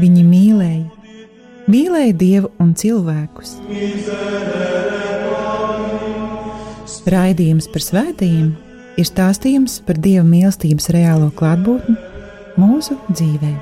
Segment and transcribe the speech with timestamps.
[0.00, 0.86] Viņi mīlēja,
[1.68, 3.56] mīlēja Dievu un cilvēkus.
[7.12, 8.52] Raidījums par svētījumiem
[9.00, 11.96] ir stāstījums par Dieva mīlestības reālo klātbūtni
[12.60, 13.52] mūsu dzīvē.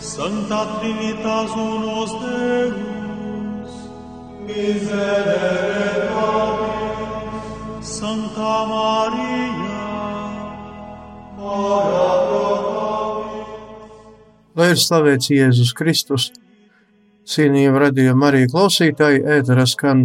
[0.00, 3.74] Santa Trinitas unos Deus,
[4.46, 9.84] miserere Domini, Santa Maria,
[11.38, 12.99] ora pro
[14.60, 16.24] Lai ir slavēts Jēzus Kristus,
[17.32, 20.02] cienījami radījumi arī klausītāji, ētera skan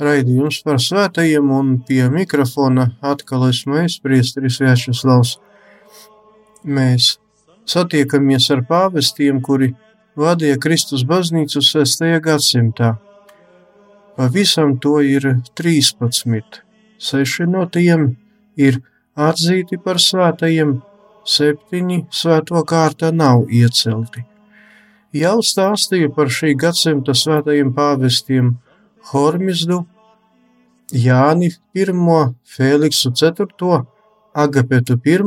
[0.00, 5.34] raidījums par svētajiem, un pie mikrofona atkal esmu es, Priesteris Vjačeslavs.
[6.64, 7.18] Mēs
[7.68, 9.74] satiekamies ar pāvestiem, kuri
[10.16, 12.06] vadīja Kristus baznīcu 6.
[12.24, 12.94] gadsimtā.
[14.16, 15.26] Pavisam to ir
[15.60, 16.62] 13.
[16.96, 18.14] Seši no tiem
[18.56, 18.80] ir
[19.20, 20.78] atzīti par svētajiem,
[21.28, 24.24] septiņi svēto kārtā nav iecelti.
[25.12, 28.54] Jau stāstīja par šī gadsimta svētajiem pāvestiem
[29.10, 29.82] Hormizdu,
[30.92, 31.84] Jāni I,
[32.44, 33.82] Feliksu IV,
[34.34, 35.18] Agapetu I.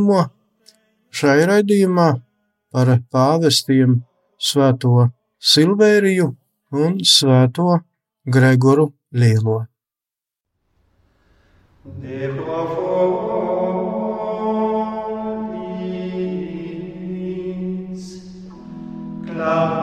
[1.16, 2.10] Šai raidījumā
[2.74, 4.02] par pāvestiem
[4.38, 6.28] Svēto Silvēriju
[6.76, 7.80] un Svēto
[8.26, 9.64] Gregoru Lielo.
[19.46, 19.76] Amen.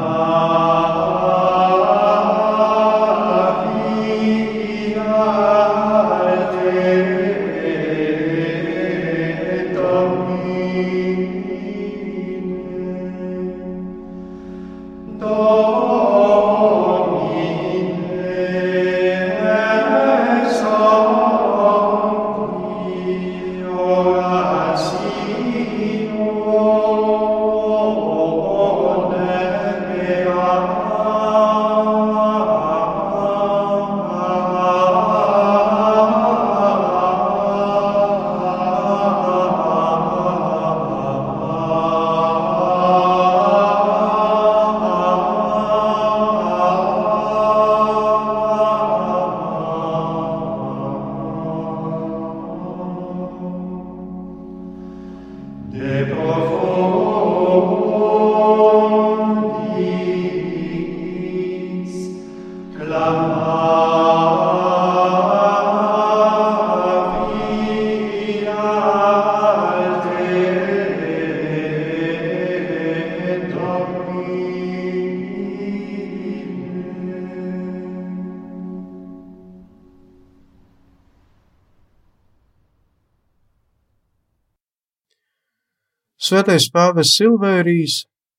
[86.33, 87.95] Svētais pāvests Silvērijas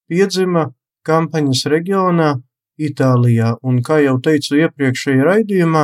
[0.10, 0.64] piedzima
[1.06, 2.30] kampaņas reģionā
[2.82, 5.84] Itālijā, un, kā jau teicu iepriekšējā raidījumā,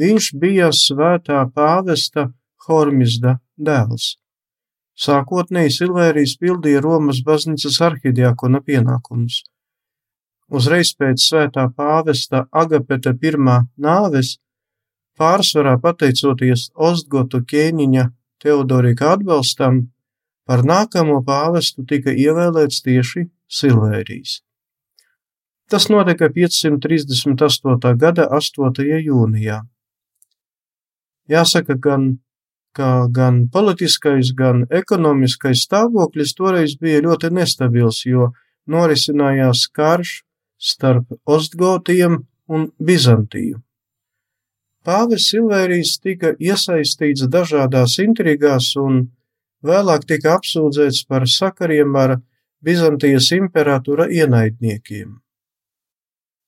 [0.00, 2.30] viņš bija svētā pāvesta
[2.64, 3.34] Hormizda
[3.68, 4.14] dēls.
[4.96, 9.42] Sākotnēji Silvērijas pildīja Romas baznīcas arhidiakona pienākumus.
[10.48, 14.38] Uzreiz pēc svētā pāvesta Agapeta pirmā nāves,
[15.20, 18.08] pārsvarā pateicoties Ostgotu ķēniņa
[18.40, 19.90] Teodorika atbalstam,
[20.46, 24.40] Par nākamo pāvestu tika ievēlēts tieši Silvērijas.
[25.70, 27.94] Tas notika 538.
[27.96, 28.82] gada 8.
[29.06, 29.62] jūnijā.
[31.30, 32.18] Jāsaka, gan,
[32.76, 38.32] ka gan politiskais, gan ekonomiskais stāvoklis toreiz bija ļoti nestabils, jo
[38.66, 40.22] norisinājās karš
[40.58, 43.62] starp Ostgotiem un Bizantiju.
[44.82, 49.04] Pāvis Silvērijas tika iesaistīts dažādās intrigās un
[49.66, 52.18] vēlāk tika apsūdzēts par sakariem ar
[52.62, 55.16] Bizantijas imperatora ienaidniekiem.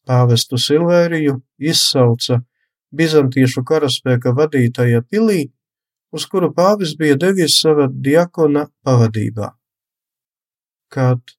[0.07, 2.43] Pāvestu Silvēriju izsauca
[2.95, 5.49] Bizantiešu karaspēka vadītāja pilī,
[6.15, 9.49] uz kuru pāvis bija devies sava diakona pavadībā.
[10.95, 11.35] Kad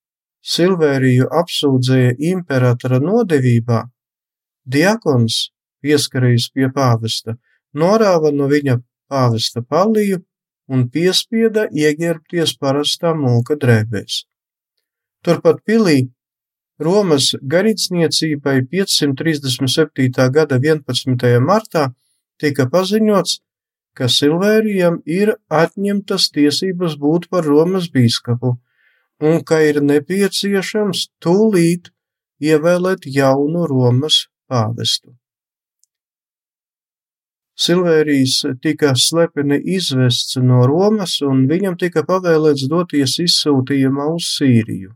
[0.46, 3.86] Silvēriju apsūdzēja imperatora nodevībā,
[4.68, 5.38] diakons,
[5.86, 7.38] pieskarējis pie pāvesta,
[7.74, 10.20] norāva no viņa pāvesta paliju
[10.68, 14.24] un piespieda ieģērbties parastā mūka drēbēs.
[15.26, 16.10] Turpat pilī
[16.82, 20.30] Romas garīdzniecībai 537.
[20.38, 21.40] gada 11.
[21.40, 21.88] martā
[22.42, 23.40] tika paziņots,
[23.96, 28.58] ka Silvērijam ir atņemtas tiesības būt par Romas bīskapu
[29.24, 31.94] un ka ir nepieciešams tūlīt
[32.44, 35.16] ievēlēt jaunu Romas pāvestu.
[37.56, 44.92] Silvērijs tika slepeni izvests no Romas, un viņam tika pavēlēts doties izsūtījumā uz Sīriju.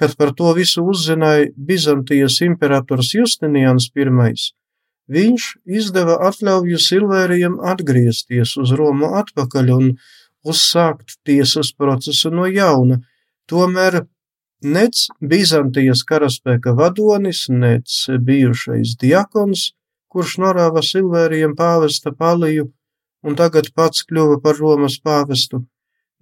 [0.00, 4.32] Kad par to visu uzzināja Bizantijas imperators Justinians I,
[5.12, 9.90] viņš izdeva atļauju Silvērijam atgriezties uz Romu atpakaļ un
[10.40, 13.02] uzsākt tiesas procesu no jauna,
[13.44, 14.06] tomēr
[14.64, 17.92] nec Bizantijas karaspēka vadonis, nec
[18.24, 19.74] bijušais diakons,
[20.10, 22.70] kurš norāva Silvērijam pāvesta paliju
[23.22, 25.62] un tagad pats kļuva par Romas pāvestu,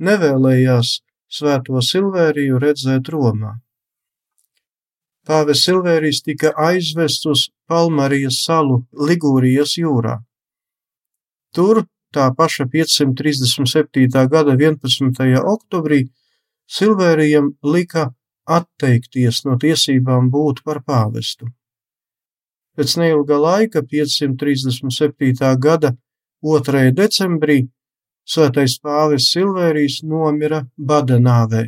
[0.02, 0.98] nevēlējās
[1.38, 3.56] svēto Silvēriju redzēt Romā.
[5.28, 10.16] Pāvis Silvērijs tika aizvests uz Palmarijas salu Ligūrijas jūrā.
[11.54, 11.84] Tur
[12.14, 14.08] tā paša 537.
[14.32, 15.20] gada 11.
[15.52, 16.06] oktobrī
[16.68, 18.08] Silvērijam lika
[18.48, 21.52] atteikties no tiesībām būt par pāvestu.
[22.78, 25.48] Pēc neilga laika, 537.
[25.58, 25.96] gada
[26.46, 26.92] 2.
[26.94, 27.64] decembrī,
[28.22, 31.64] svētais pāvis Silvērijs nomira badanāvē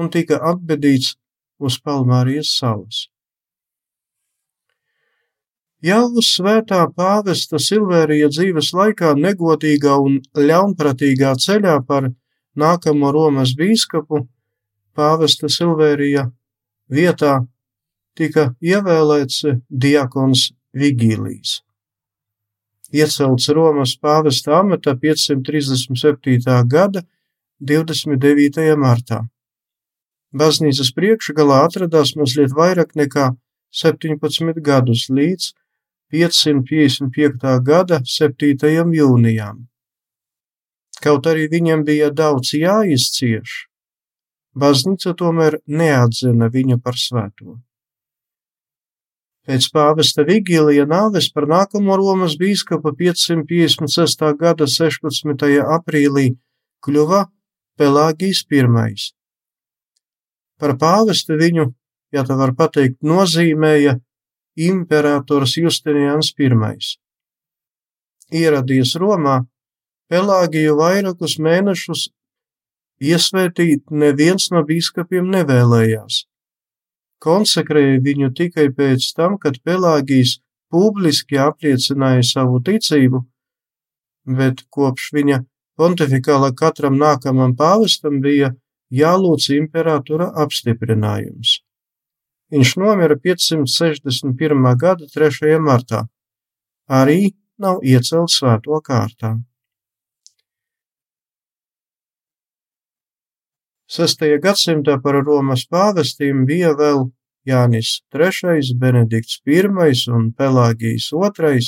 [0.00, 1.12] un tika atbedīts
[1.60, 3.02] uz Palmārijas salas.
[5.84, 12.08] Jau svētā pāvesta Silvērija dzīves laikā negodīgā un ļaunpratīgā ceļā par
[12.56, 14.24] nākamo Romas bīskapu
[14.96, 16.30] pāvesta Silvērija
[16.88, 17.42] vietā
[18.20, 21.60] tika ievēlēts diakons Vigīlijs.
[22.92, 26.56] Iecelts Romas pāvesta amata 537.
[26.66, 27.04] gada
[27.60, 28.66] 29.
[28.76, 29.22] martā.
[30.34, 33.30] Baznīcas priekšgalā atradās mazliet vairāk nekā
[33.82, 35.52] 17 gadus līdz
[36.10, 37.56] 555.
[37.66, 38.94] gada 7.
[38.98, 39.66] jūnijām.
[41.00, 43.56] Kaut arī viņam bija daudz jāizcieš,
[44.52, 47.60] baznīca tomēr neatzina viņu par svēto.
[49.50, 54.20] Pēc pāvesta Vigīlija nāves par nākamo Romas bīskapa 556.
[54.38, 55.42] gada 16.
[55.74, 56.26] aprīlī
[56.86, 57.24] kļuva
[57.74, 58.94] Pelāgijs I.
[60.54, 61.66] Par pāvestu viņu,
[62.14, 63.96] ja tā var pateikt, nozīmēja
[64.54, 66.46] imperators Justinians I.
[68.30, 69.40] Ieradies Romā,
[70.06, 72.12] Pelāgiju vairākus mēnešus
[73.02, 76.29] iesvētīt neviens no biskupiem nevēlējās.
[77.20, 80.38] Konsekrēja viņu tikai pēc tam, kad Pelāgijs
[80.72, 83.20] publiski apliecināja savu ticību,
[84.38, 85.42] bet kopš viņa
[85.80, 88.54] pontifikāla katram nākamam pāvestam bija
[88.94, 91.58] jālūdz imperatora apstiprinājums.
[92.50, 94.72] Viņš nomira 561.
[94.80, 95.52] gada 3.
[95.62, 96.06] martā,
[96.88, 99.36] arī nav iecelts svēto kārtā.
[103.90, 104.26] 6.
[104.42, 107.08] gadsimtā par Romas pāvestīm bija vēl
[107.48, 109.62] Jānis III, Benedikts I
[110.14, 111.66] un Pelāgijs II.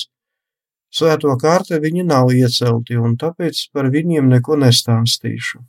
[0.93, 5.65] Svēto kārta viņi nav iecelti, un tāpēc par viņiem neko nestāstīšu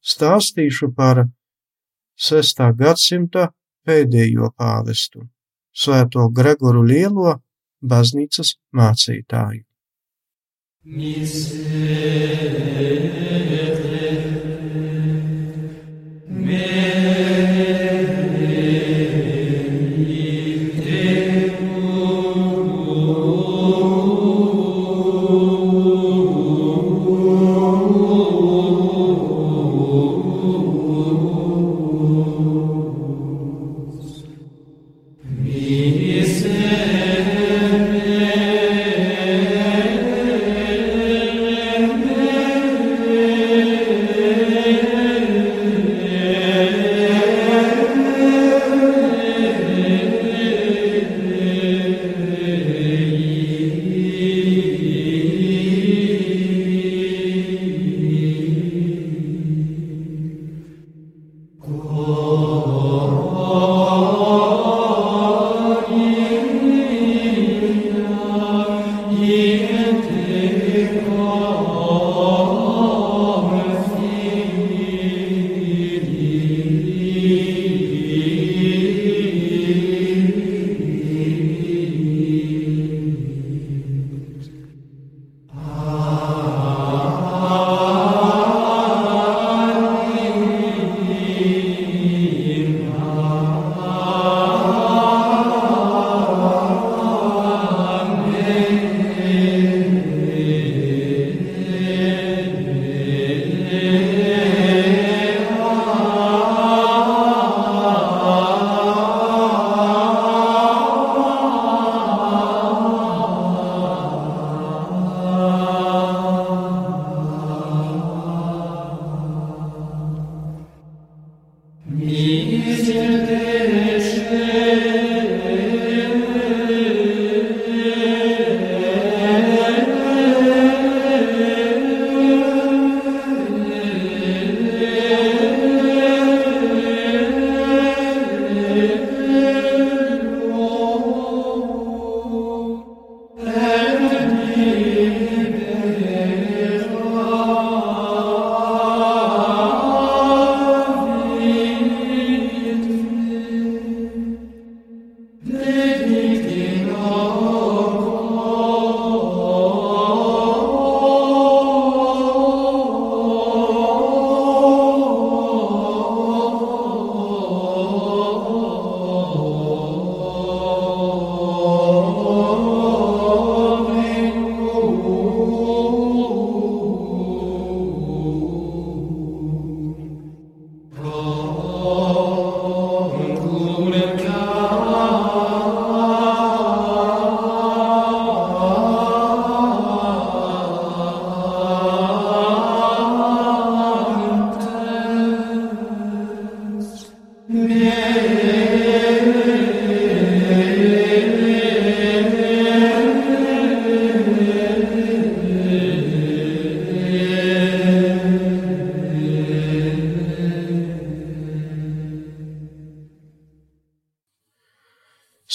[0.00, 1.26] stāstīšu par
[2.20, 2.62] 6.
[2.76, 3.50] gadsimta
[3.86, 5.28] pēdējo pāvestu,
[5.72, 7.40] Svēto Gregoru Lielo,
[7.80, 9.64] baznīcas mācītāju.
[10.84, 12.00] Misere.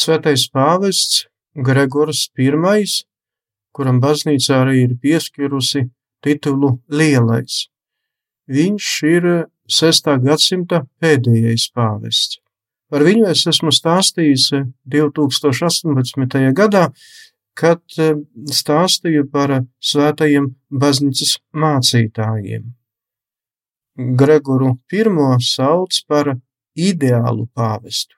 [0.06, 1.24] Svētais pāvests
[1.66, 2.84] Gregors I,
[3.74, 5.88] kuram baznīca arī ir pieskirusi
[6.22, 7.64] titulu Lielais.
[8.46, 9.26] Viņš ir
[9.66, 10.10] 6.
[10.22, 12.38] gadsimta pēdējais pāvests.
[12.92, 14.52] Par viņu es esmu stāstījis
[14.94, 16.38] 2018.
[16.54, 16.84] gadā,
[17.58, 18.14] kad eh,
[18.60, 22.68] stāstīju par svētajiem baznīcas mācītājiem.
[24.22, 25.02] Gregoru I
[25.42, 26.36] sauc par
[26.76, 28.14] ideālu pāvestu.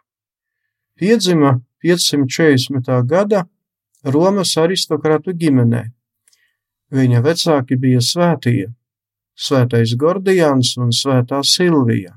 [0.98, 1.54] Piedzima
[1.88, 3.04] 540.
[3.08, 3.46] gada
[4.04, 5.84] Romas aristokrātu ģimenē.
[6.92, 8.74] Viņa vecāki bija svētie-
[9.48, 12.16] svētais Gordijans un svētā Silvija.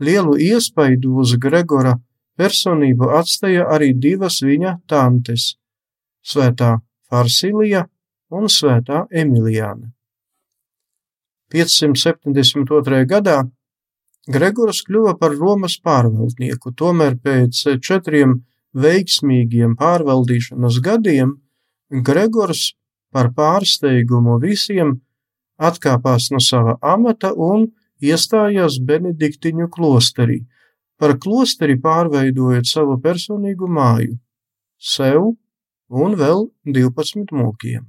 [0.00, 1.98] Lielu iespaidu uz Gregora
[2.38, 5.56] personību atstāja arī divas viņa tantes-
[6.32, 7.86] svētā Farsilija
[8.30, 9.92] un svētā Emilijāna.
[11.50, 13.04] 572.
[13.06, 13.50] gadā
[14.28, 18.44] Gregors kļuva par Romas pārvaldnieku, tomēr pēc četriem
[18.76, 21.36] veiksmīgiem pārvaldīšanas gadiem
[21.88, 22.74] Gregors
[23.12, 24.98] par pārsteigumu visiem
[25.58, 27.68] atkāpās no sava amata un
[28.04, 30.42] iestājās Benediktiņu klosterī,
[30.98, 34.18] par klosteri pārveidojot savu personīgu māju,
[34.78, 35.32] sev
[35.88, 37.88] un vēl 12 mūkiem.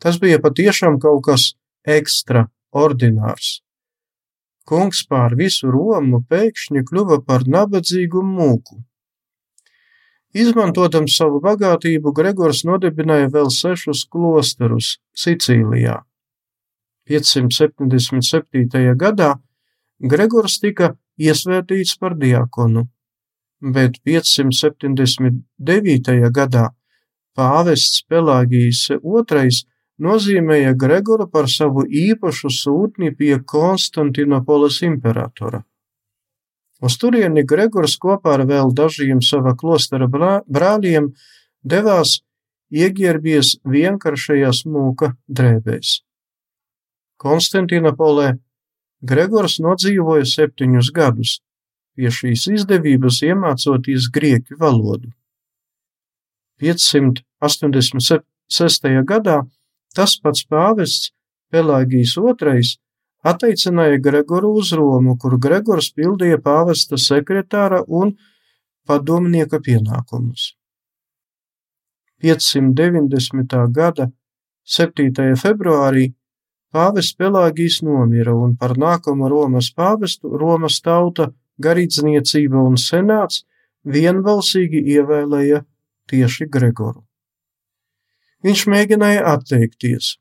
[0.00, 1.50] Tas bija patiešām kaut kas
[1.88, 3.58] ekstraordinārs
[4.70, 8.76] kungs pār visu Romu pēkšņi kļuva par nabadzīgu mūku.
[10.30, 16.04] Izmantotam savu bagātību, Gregors nodibināja vēl sešus klosterus Sicīlijā.
[17.10, 18.94] 577.
[18.94, 19.42] gadā
[19.98, 22.86] Gregors tika iesvētīts par diakonu,
[23.60, 26.30] bet 579.
[26.30, 26.70] gadā
[27.34, 29.50] pāvests Pelāgijs II
[30.00, 35.64] nozīmēja Gregoru par savu īpašu sūtni pie Konstantinopolis imperatora.
[36.80, 41.10] Uz turieni Gregors kopā ar vēl dažiem sava klostera brāļiem
[41.62, 42.10] devās
[42.70, 46.00] iegierbies vienkāršajās mūka drēbēs.
[47.20, 48.38] Konstantinopolē
[49.04, 51.40] Gregors nodzīvoja septiņus gadus,
[51.96, 55.08] pie šīs izdevības iemācoties grieķu valodu.
[56.60, 58.14] 586.
[59.08, 59.38] gadā
[59.96, 61.10] Tas pats pāvests
[61.50, 62.62] Pelāgijs II
[63.26, 68.14] atteicināja Gregoru uz Romu, kur Gregors pildīja pāvesta sekretāra un
[68.88, 70.54] padomnieka pienākumus.
[72.20, 73.60] 590.
[73.72, 74.10] gada
[74.64, 75.36] 7.
[75.40, 76.10] februārī
[76.70, 83.44] pāvests Pelāgijs nomira, un par nākamo Romas pāvestu Romas tauta, garīdzniecība un senāts
[83.84, 85.64] vienbalsīgi ievēlēja
[86.10, 87.04] tieši Gregoru.
[88.44, 90.16] Viņš mēģināja atteikties.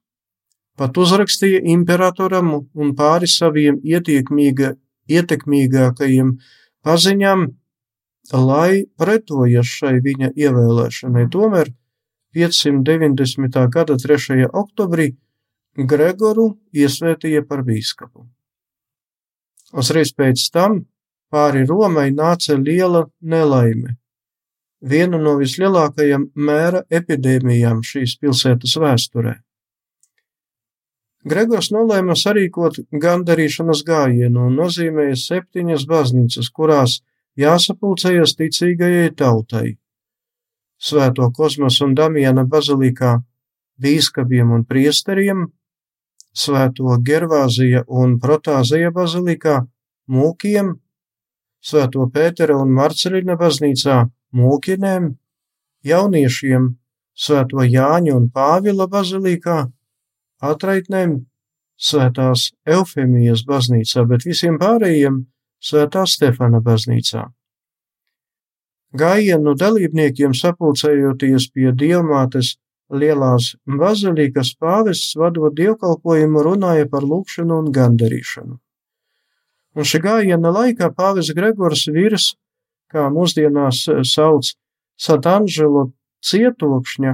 [0.79, 4.73] Pat uzrakstīja imperatoram un pāri saviem ietekmīga,
[5.11, 6.37] ietekmīgākajiem
[6.87, 7.47] paziņām,
[8.31, 11.25] lai pretojas šai viņa ievēlēšanai.
[11.33, 11.73] Tomēr
[12.37, 13.59] 590.
[13.73, 14.47] gada 3.
[14.63, 15.09] oktobrī
[15.75, 18.23] Gregoru iesvētīja par bīskapu.
[19.73, 20.85] Uzreiz pēc tam
[21.29, 23.99] pāri Romai nāca liela nelaime
[24.81, 29.35] vienu no vislielākajām mēra epidēmijām šīs pilsētas vēsturē.
[31.27, 37.01] Gregors nolēma sarīkot gandarīšanas gājienu un nozīmēja septiņas baznīcas, kurās
[37.39, 39.77] jāsapulcējas ticīgajai tautai.
[40.79, 43.17] Svēto kosmos un Damiana bazilikā
[43.83, 45.47] bīskapiem un priesteriem,
[46.31, 49.65] Svēto Gervāzija un Protāzija bazilikā
[50.07, 50.71] mūkiem,
[51.59, 54.05] Svēto Pētera un Marcelina baznīcā
[54.39, 55.09] mūkinēm,
[55.83, 56.69] jauniešiem
[57.11, 59.65] Svēto Jāņa un Pāvila bazilikā,
[60.39, 61.19] atraitnēm
[61.79, 65.21] Svētās Eufemijas baznīcā, bet visiem pārējiem
[65.63, 67.29] Svētā Stefana baznīcā.
[68.99, 72.57] Gājienu dalībniekiem sapulcējoties pie dievmātes
[72.89, 78.57] lielās bazilikas pāvests vadot dievkalpojumu runāja par lūkšanu un gandarīšanu.
[79.77, 82.33] Un šī gājiena laikā pāvis Gregors virs,
[82.89, 84.55] kā mūsdienās sauc,
[84.99, 85.91] Satanželo
[86.25, 87.13] cietokšņa,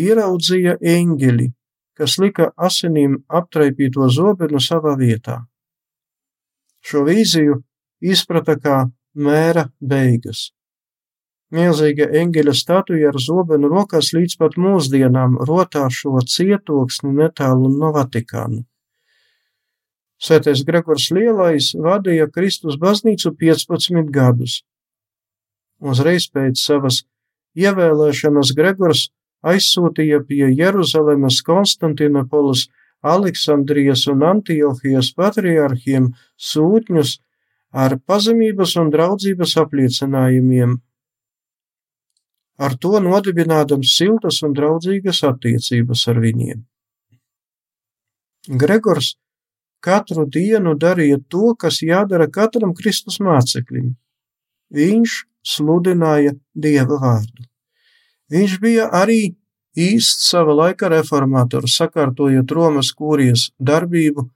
[0.00, 1.52] ieraudzīja eņģeli,
[1.98, 5.42] kas lika asinīm aptraipīto zobenu savā vietā.
[6.82, 7.60] Šo vīziju
[8.02, 8.78] izprata kā
[9.14, 10.50] mēra beigas.
[11.52, 18.62] Milzīga eņģeļa statuja ar zobenu rokās līdz pat mūsdienām rotā šo cietoksni netālu no Vatikāna.
[20.22, 24.62] Svētais Gregors Lielais vadīja Kristus baznīcu 15 gadus.
[25.82, 27.02] Uzreiz pēc savas
[27.58, 29.08] ievēlēšanas Gregors
[29.42, 32.68] aizsūtīja pie Jeruzalemes, Konstantinopolis,
[33.02, 37.16] Aleksandrijas un Antiohijas patriarhiem sūtņus
[37.72, 40.76] ar pazemības un draudzības apliecinājumiem,
[42.62, 46.62] ar to nodibinādams siltas un draudzīgas attiecības ar viņiem.
[48.62, 49.16] Gregors
[49.82, 53.94] katru dienu darīja to, kas jādara katram Kristus māceklim.
[54.72, 57.51] Viņš sludināja Dieva vārdu.
[58.32, 59.34] Viņš bija arī
[59.76, 64.28] īsts sava laika reformators, sakārtojot Romas kūrijas darbību,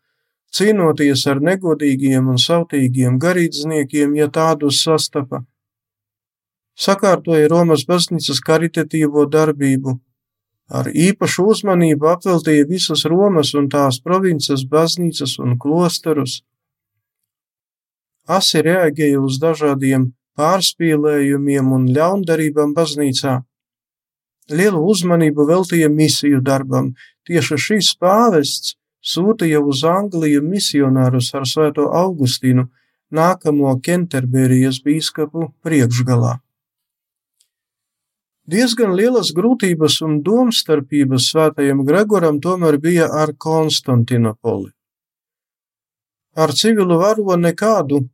[0.53, 5.45] cīnoties ar negodīgiem un sautīgiem garīdzniekiem, ja tādus sastapa.
[6.77, 9.97] Sakārtoja Romas baznīcas karitatīvo darbību,
[10.69, 16.43] ar īpašu uzmanību apveltīja visas Romas un tās provinces baznīcas un klosterus.
[18.29, 23.39] Asi reaģēja uz dažādiem pārspīlējumiem un ļaundarībām baznīcā
[24.51, 26.95] lielu uzmanību veltīja misiju darbam.
[27.27, 32.69] Tieši šīs pāvests sūtīja uz Angliju misionārus ar Svēto Augustīnu,
[33.11, 36.39] nākamo Kenterberijas bīskapu priekšgalā.
[38.47, 44.71] Diezgan lielas grūtības un domstarpības svētajam Gregoram tomēr bija ar Konstantinopoli.
[46.37, 48.05] Ar civilu varo nekādu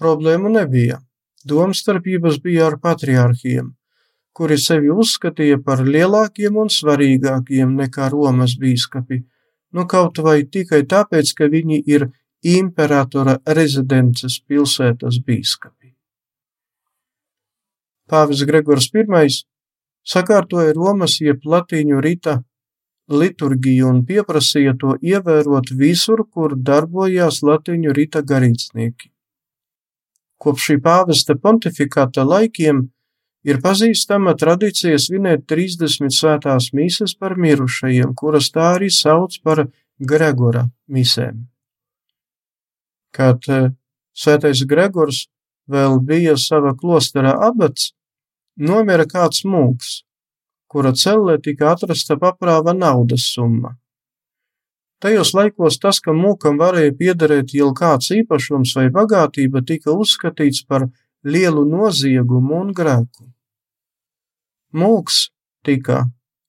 [0.00, 0.98] problēmu nebija.
[1.46, 3.70] Domstarpības bija ar patriarhiem
[4.32, 9.22] kuri sevi uzskatīja par lielākiem un svarīgākiem nekā Romas bīskapi,
[9.76, 12.08] nu kaut vai tikai tāpēc, ka viņi ir
[12.42, 15.92] imperatora rezidences pilsētas bīskapi.
[18.10, 19.28] Pāvis Gregors I
[20.04, 22.42] sakārtoja Romas jeb latīņu rita
[23.08, 29.10] liturgiju un pieprasīja to ievērot visur, kur darbojās latīņu rita garīdznieki.
[30.42, 32.88] Kopš šī pāvesta pontifikāta laikiem
[33.42, 39.64] Ir pazīstama tradīcija svinēt 30 svētās mises par mirušajiem, kuras tā arī sauc par
[39.98, 41.48] Gregora misēm.
[43.12, 43.72] Kad eh,
[44.14, 45.26] svētais Gregors
[45.66, 47.90] vēl bija sava klostera abats,
[48.56, 50.02] nomira kāds mūks,
[50.70, 53.76] kura cellē tika atrasta paprāva naudas summa.
[55.02, 60.86] Tajos laikos tas, ka mūkam varēja piederēt jau kāds īpašums vai bagātība, tika uzskatīts par
[61.24, 63.28] lielu noziegumu un grēku.
[64.72, 65.28] Mūks
[65.66, 66.06] tika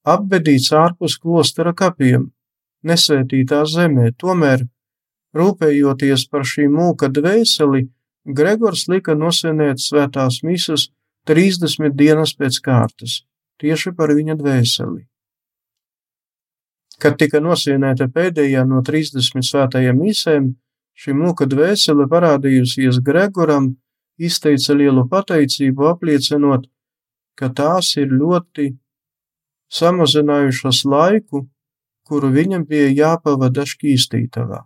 [0.07, 2.29] apbedīts ārpus klostera kapiem,
[2.83, 4.65] nesvētītā zemē, tomēr,
[5.35, 7.87] rūpējoties par šī mūka dvēseli,
[8.23, 10.87] Gregors lika nosvinēt svētās misas
[11.27, 13.23] 30 dienas pēc kārtas,
[13.59, 15.01] tieši par viņa dvēseli.
[17.03, 20.53] Kad tika nosvinēta pēdējā no 30 svētajām misēm,
[20.95, 23.73] šī mūka dvēsele parādījusies Gregoram,
[24.17, 26.67] izteica lielu pateicību, apliecinot,
[27.37, 28.73] ka tās ir ļoti
[29.73, 31.47] samazinājušas laiku,
[32.07, 34.61] kuru viņam bija jāpavada šķīstītavā.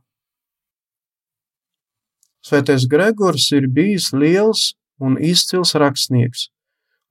[2.47, 6.47] Svētais Gregors ir bijis liels un izcils rakstnieks,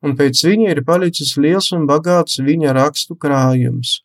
[0.03, 4.01] un pēc viņa ir palicis liels un bagāts viņa rakstu krājums.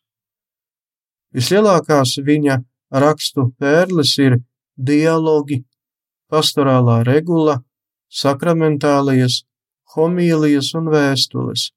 [1.32, 2.58] Vislielākās viņa
[2.92, 4.38] rakstu pērles ir
[4.76, 5.62] dialogi,
[6.28, 7.62] pastorālā regula,
[8.12, 9.42] sakramentālijas,
[9.96, 11.70] homīlijas un vēstules.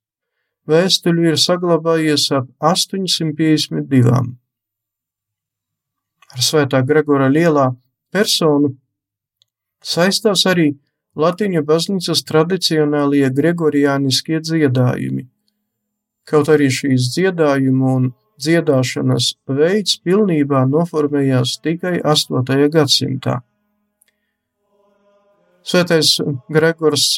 [0.69, 4.23] Vēstuļu ir saglabājies ap 852.
[6.35, 7.69] Ar svētā Gregora lielā
[8.11, 8.73] personu
[9.85, 10.73] saistās arī
[11.15, 15.29] Latīņu baznīcas tradicionālie gregoriāniskie dziedājumi.
[16.27, 18.09] Kaut arī šīs dziedājumu un
[18.41, 22.67] dziedāšanas veids pilnībā noformējās tikai 8.
[22.73, 23.37] gadsimtā.
[25.65, 26.19] Svētais
[26.53, 27.15] Gregors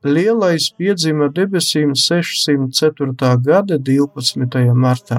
[0.00, 3.12] Lielais piedzima debesīm 604.
[3.44, 4.62] gada 12.
[4.72, 5.18] martā.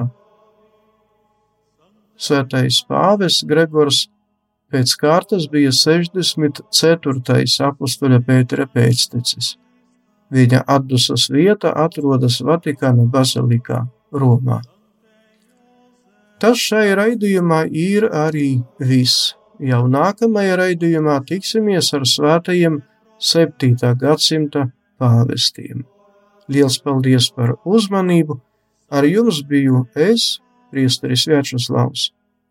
[2.18, 4.08] Svētais pāvis Gregors
[4.74, 7.44] pēc kārtas bija 64.
[7.68, 9.52] apustuļa Pētera pēctecis.
[10.34, 14.58] Viņa atdusas vieta atrodas Vatikāna bazilikā Romā.
[16.42, 18.48] Tas šai raidījumā ir arī
[18.82, 19.36] viss.
[19.62, 22.80] Jau nākamajā raidījumā tiksimies ar svētajiem
[23.22, 23.76] 7.
[24.00, 24.64] gadsimta
[24.98, 25.84] pāvestiem.
[26.50, 28.40] Liels paldies par uzmanību!
[28.90, 30.40] Ar jums biju es,
[30.74, 32.08] Priesteris Vjačeslavs,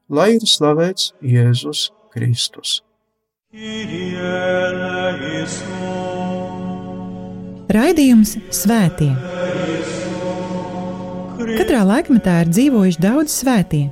[0.08, 2.80] lai ir slavēts Jēzus Kristus.
[7.76, 9.12] Raidījums Svētie.
[11.60, 13.84] Katrā laikmetā ir dzīvojuši daudz svētie,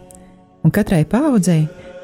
[0.63, 1.67] un katrai paudzei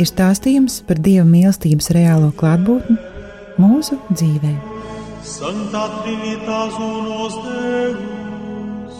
[0.00, 2.96] ir stāstījums par dieva mīlestības reālo klātbūtni
[3.60, 4.52] mūsu dzīvē.
[5.22, 8.96] Santa Trinitas unos Deus,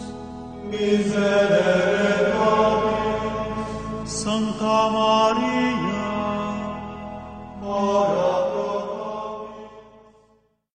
[0.71, 6.07] miserere Domini, Santa Maria,
[7.63, 8.42] ora